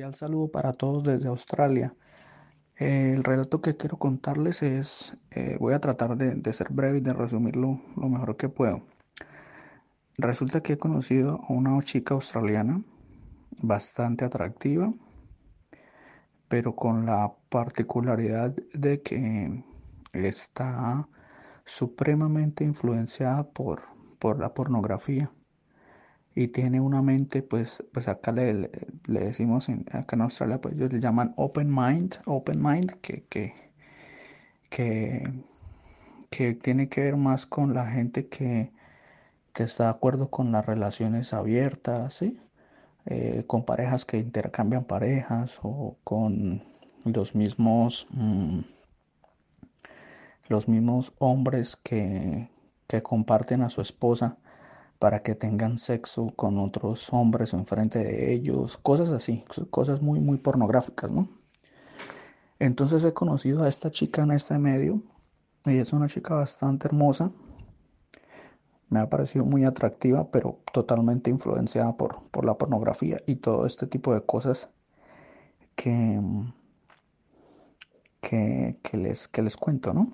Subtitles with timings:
[0.00, 1.94] Cordial saludo para todos desde Australia.
[2.78, 7.00] Eh, el relato que quiero contarles es, eh, voy a tratar de, ser breve y
[7.02, 8.80] de resumirlo lo mejor que puedo.
[10.16, 12.82] Resulta que he conocido a una chica australiana
[13.60, 14.90] bastante atractiva,
[16.48, 19.62] pero con la particularidad de que
[20.14, 21.06] está
[21.66, 23.82] supremamente influenciada por,
[24.18, 25.30] por la pornografía
[26.34, 28.70] y tiene una mente, pues, pues acá le,
[29.06, 33.54] le, decimos, acá en Australia, pues ellos le llaman open mind, open mind, que, que,
[34.70, 35.32] que,
[36.30, 38.72] que tiene que ver más con la gente que,
[39.52, 42.38] que está de acuerdo con las relaciones abiertas, ¿sí?
[43.06, 46.62] Eh, con parejas que intercambian parejas o con
[47.04, 48.60] los mismos, mm,
[50.48, 52.50] los mismos hombres que,
[52.86, 54.36] que comparten a su esposa
[55.00, 60.36] para que tengan sexo con otros hombres enfrente de ellos, cosas así, cosas muy, muy
[60.36, 61.26] pornográficas, ¿no?
[62.58, 65.02] Entonces he conocido a esta chica en este medio,
[65.64, 67.32] ella es una chica bastante hermosa,
[68.90, 73.86] me ha parecido muy atractiva, pero totalmente influenciada por, por la pornografía y todo este
[73.86, 74.68] tipo de cosas
[75.76, 76.20] que,
[78.20, 80.08] que, que, les, que les cuento, ¿no?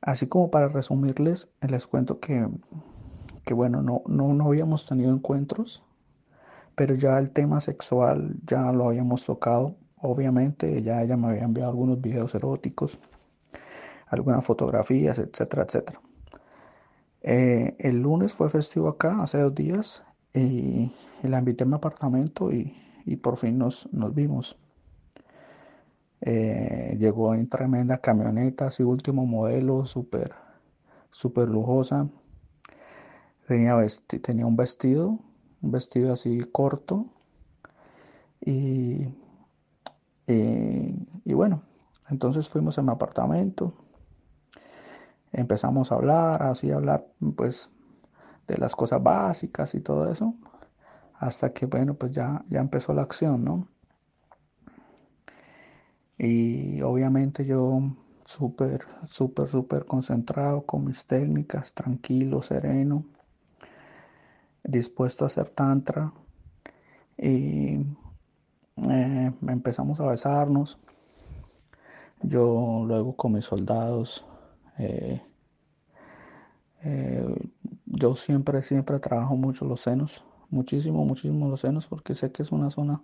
[0.00, 2.48] Así como para resumirles, les cuento que
[3.50, 5.84] que bueno, no, no, no habíamos tenido encuentros,
[6.76, 9.74] pero ya el tema sexual ya lo habíamos tocado.
[9.96, 12.96] Obviamente, ya ella me había enviado algunos videos eróticos,
[14.06, 16.00] algunas fotografías, etcétera, etcétera.
[17.22, 20.92] Eh, el lunes fue festivo acá, hace dos días, y,
[21.24, 22.72] la invité a mi apartamento y,
[23.16, 24.56] por fin nos, nos vimos.
[26.20, 30.34] Eh, llegó en tremenda camioneta, así último modelo, súper,
[31.10, 32.08] súper lujosa.
[33.50, 33.74] Tenía,
[34.46, 35.18] un vestido,
[35.60, 37.06] un vestido así corto.
[38.40, 39.08] Y,
[40.28, 41.60] y, bueno,
[42.10, 43.74] entonces fuimos a mi apartamento.
[45.32, 47.70] Empezamos a hablar, así a hablar pues
[48.46, 50.32] de las cosas básicas y todo eso.
[51.18, 53.66] Hasta que bueno, pues ya, ya empezó la acción, ¿no?
[56.18, 57.80] Y obviamente yo
[58.24, 63.06] súper, súper, súper concentrado con mis técnicas, tranquilo, sereno
[64.64, 66.12] dispuesto a hacer tantra
[67.18, 67.76] y
[68.76, 70.78] eh, empezamos a besarnos.
[72.22, 74.24] Yo luego con mis soldados,
[74.78, 75.22] eh,
[76.82, 77.34] eh,
[77.86, 82.52] yo siempre, siempre trabajo mucho los senos, muchísimo, muchísimo los senos, porque sé que es
[82.52, 83.02] una zona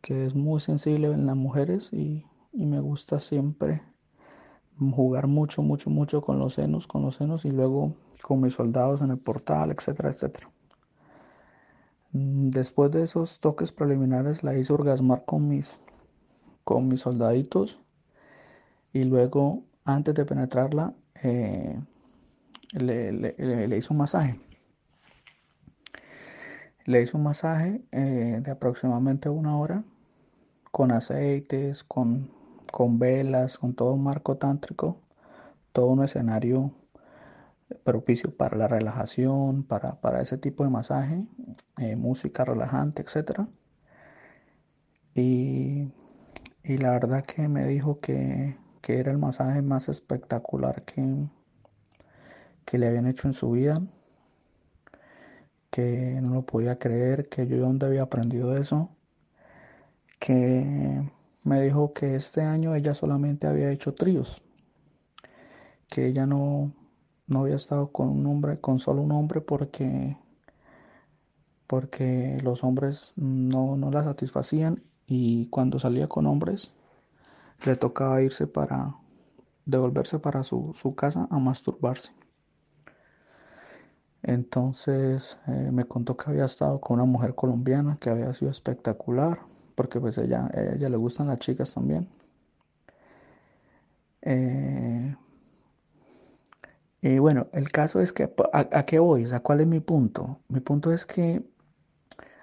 [0.00, 3.82] que es muy sensible en las mujeres y, y me gusta siempre
[4.78, 9.00] jugar mucho, mucho, mucho con los senos, con los senos y luego con mis soldados
[9.02, 10.51] en el portal, etcétera, etcétera.
[12.12, 15.78] Mm, después de esos toques preliminares la hice orgasmar con mis,
[16.64, 17.78] con mis soldaditos
[18.92, 21.80] y luego antes de penetrarla eh,
[22.72, 24.38] le, le, hice un masaje.
[26.84, 29.82] Le hice un masaje eh, de aproximadamente una hora
[30.70, 32.30] con aceites, con,
[32.70, 34.98] con velas, con todo un marco tántrico,
[35.72, 36.72] todo un escenario
[37.74, 41.24] propicio para la relajación, para, ese tipo de masaje,
[41.78, 43.48] eh, música relajante, etc.
[45.14, 45.92] Y,
[46.64, 48.56] la verdad que me dijo que,
[48.88, 51.26] era el masaje más espectacular que,
[52.66, 53.80] que le habían hecho en su vida,
[55.70, 58.90] que no lo podía creer, que yo donde había aprendido eso,
[60.18, 61.02] que
[61.44, 64.42] me dijo que este año ella solamente había hecho tríos,
[65.88, 66.72] que ella no,
[67.26, 70.16] no había estado con un hombre, con solo un hombre porque
[71.66, 76.74] porque los hombres no, no la satisfacían y cuando salía con hombres
[77.64, 78.94] le tocaba irse para
[79.64, 82.12] devolverse para su, casa a masturbarse.
[84.22, 89.40] Entonces eh, me contó que había estado con una mujer colombiana que había sido espectacular,
[89.74, 92.08] porque pues ella, ella le gustan las chicas también.
[94.22, 95.16] Eh,
[97.02, 99.24] y bueno, el caso es que, ¿a, qué voy?
[99.24, 100.40] O sea, ¿cuál es mi punto?
[100.48, 101.44] Mi punto es que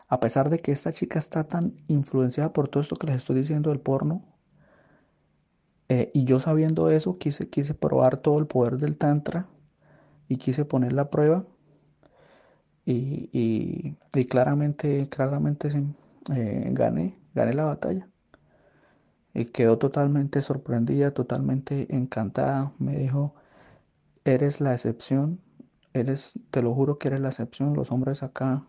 [0.09, 3.37] a pesar de que esta chica está tan influenciada por todo esto que les estoy
[3.37, 4.25] diciendo del porno,
[5.87, 9.47] eh, y yo sabiendo eso, quise, quise probar todo el poder del tantra
[10.27, 11.45] y quise poner la prueba.
[12.85, 13.95] Y,
[14.29, 15.69] claramente, claramente
[16.33, 18.09] eh, gané, gané la batalla.
[19.33, 22.71] Y quedó totalmente sorprendida, totalmente encantada.
[22.79, 23.35] Me dijo,
[24.33, 25.41] eres la excepción,
[25.93, 27.75] eres, te lo juro que eres la excepción.
[27.75, 28.63] Los hombres acá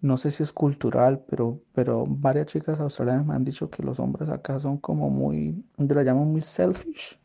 [0.00, 3.98] no sé si es cultural, pero, pero varias chicas australianas me han dicho que los
[3.98, 7.18] hombres acá son como muy, la llaman muy selfish.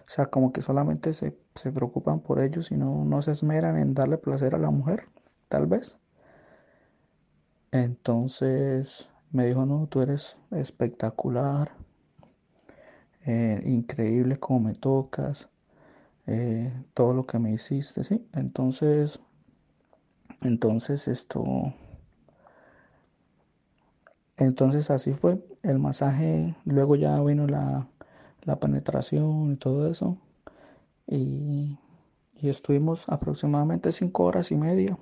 [0.00, 1.36] O sea, como que solamente se,
[1.72, 5.02] preocupan por ellos y no, no se esmeran en darle placer a la mujer,
[5.48, 5.98] tal vez.
[7.70, 11.72] Entonces me dijo, no, tú eres espectacular,
[13.26, 15.48] eh, increíble como me tocas,
[16.28, 18.28] eh, todo lo que me hiciste, ¿sí?
[18.34, 19.18] Entonces,
[20.42, 21.42] entonces esto
[24.38, 27.88] entonces así fue el masaje, luego ya vino la,
[28.60, 30.16] penetración y todo eso.
[31.06, 31.76] Y,
[32.40, 34.96] estuvimos aproximadamente cinco horas y media.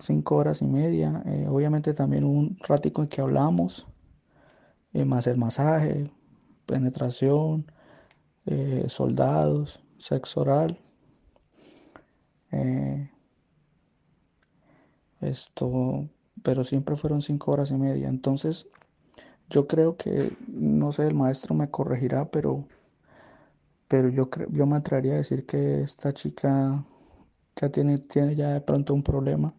[0.00, 1.22] cinco horas y media.
[1.26, 3.86] Eh, obviamente también un ratico en que hablamos,
[4.94, 6.04] eh, más el masaje,
[6.66, 7.66] penetración,
[8.46, 10.78] eh, soldados, sexo oral.
[15.20, 16.08] esto
[16.42, 18.08] pero siempre fueron cinco horas y media.
[18.08, 18.68] Entonces,
[19.48, 22.64] yo creo que, no sé, el maestro me corregirá, pero,
[23.88, 26.84] pero yo, yo me atrevería a decir que esta chica
[27.56, 29.54] ya tiene, tiene ya de pronto un problema,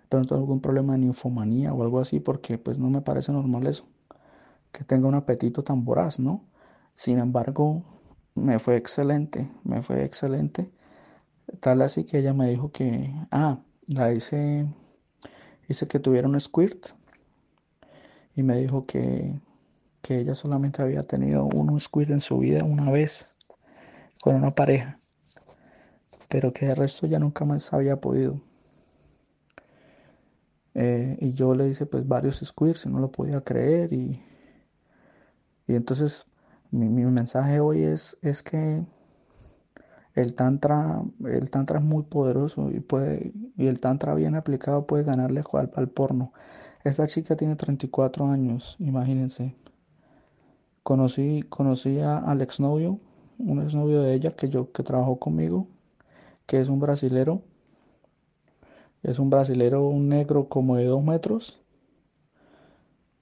[0.00, 3.66] de pronto algún problema de ninfomanía o algo así, porque pues no me parece normal
[3.66, 3.86] eso,
[4.72, 6.44] que tenga un apetito tan voraz, ¿no?
[7.00, 7.82] Sin embargo,
[8.34, 10.70] me fue excelente, me fue excelente.
[11.60, 14.68] Tal así que ella me dijo que, ah, la hice
[15.66, 16.88] Dice que tuvieron un squirt
[18.36, 19.40] y me dijo que,
[20.10, 23.34] ella solamente había tenido un squirt en su vida una vez
[24.20, 25.00] con una pareja,
[26.28, 28.42] pero que el resto ya nunca más había podido.
[30.74, 34.22] Eh, y yo le hice pues varios squirts y no lo podía creer y,
[35.66, 36.26] y entonces
[36.70, 38.84] mi, mi, mensaje hoy es, es que
[40.14, 45.04] el tantra, el tantra es muy poderoso y puede y el tantra bien aplicado puede
[45.04, 46.32] ganarle al, al porno.
[46.84, 49.54] Esta chica tiene 34 años, imagínense.
[50.82, 52.98] Conocí, conocí al exnovio,
[53.38, 55.68] un exnovio de ella que yo que trabajó conmigo,
[56.46, 57.42] que es un brasilero.
[59.02, 61.59] Es un brasilero, un negro como de dos metros.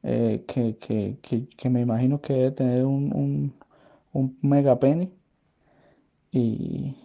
[0.03, 1.17] Eh, que, que,
[1.49, 3.55] que, me imagino que debe tener un, un,
[4.13, 5.11] un mega pene
[6.31, 6.97] y,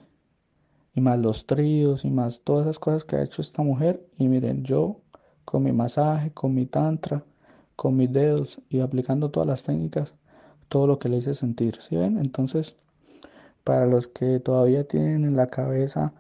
[0.95, 4.05] más los tríos y más todas esas cosas que ha hecho esta mujer.
[4.17, 5.01] Y miren, yo
[5.45, 7.23] con mi masaje, con mi tantra,
[7.75, 10.13] con mis dedos y aplicando todas las técnicas,
[10.69, 12.17] todo lo que le hice sentir, ¿sí ven?
[12.17, 12.75] Entonces,
[13.63, 16.13] para los que todavía tienen en la cabeza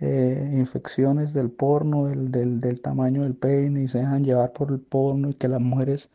[0.00, 4.80] eh, infecciones del porno, del, del, tamaño del peine y se dejan llevar por el
[4.80, 6.10] porno y que las mujeres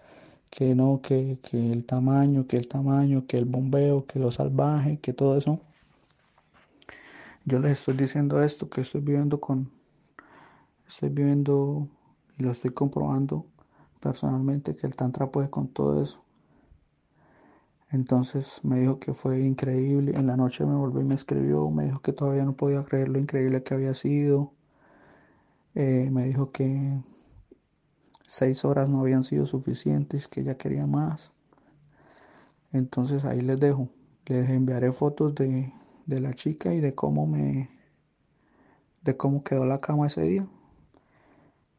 [0.49, 4.99] que no, que, que el tamaño, que el tamaño, que el bombeo, que lo salvaje,
[4.99, 5.61] que todo eso
[7.45, 9.71] yo les estoy diciendo esto que estoy viviendo con,
[10.87, 11.87] estoy viviendo
[12.37, 13.45] y lo estoy comprobando
[13.99, 16.20] personalmente que el tantra puede con todo eso.
[17.91, 20.13] Entonces me dijo que fue increíble.
[20.15, 21.69] En la noche me volvió y me escribió.
[21.69, 24.53] Me dijo que todavía no podía creer lo increíble que había sido.
[25.75, 27.01] Eh, me dijo que
[28.27, 31.31] seis horas no habían sido suficientes, que ella quería más.
[32.71, 33.89] Entonces ahí les dejo.
[34.25, 35.73] Les enviaré fotos de,
[36.05, 37.69] de la chica y de cómo me
[39.01, 40.47] de cómo quedó la cama ese día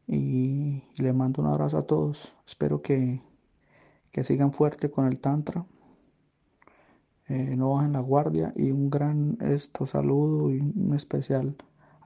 [0.08, 3.20] y, le mando un abrazo a todos espero que,
[4.10, 5.64] que sigan fuerte con el tantra
[7.32, 11.56] eh, no bajen la guardia y un gran esto saludo y un especial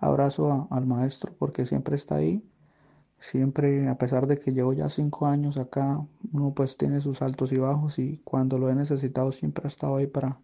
[0.01, 2.45] abrazo al maestro porque siempre está ahí
[3.19, 7.53] siempre a pesar de que llevo ya cinco años acá uno pues tiene sus altos
[7.53, 10.41] y bajos y cuando lo he necesitado siempre ha estado ahí para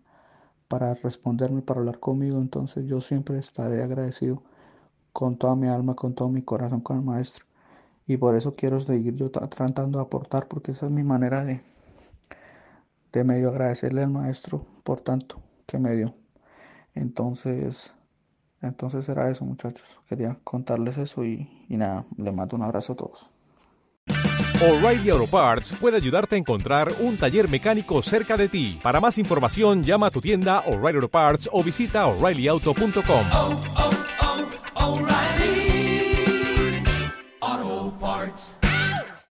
[0.72, 2.38] para responderme, para hablar conmigo.
[2.40, 4.42] Entonces yo siempre estaré agradecido
[5.12, 7.44] con toda mi alma, con todo mi corazón con el maestro.
[8.06, 11.60] Y por eso quiero seguir yo tratando de aportar, porque esa es mi manera de,
[13.12, 16.14] de medio agradecerle al maestro por tanto que me dio.
[16.94, 17.94] Entonces,
[18.60, 20.00] entonces era eso muchachos.
[20.08, 23.30] Quería contarles eso y, y nada, le mando un abrazo a todos.
[24.62, 28.78] O'Reilly Auto Parts puede ayudarte a encontrar un taller mecánico cerca de ti.
[28.80, 33.26] Para más información, llama a tu tienda O'Reilly Auto Parts o visita oreillyauto.com.